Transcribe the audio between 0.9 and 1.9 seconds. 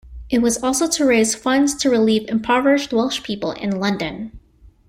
raise funds to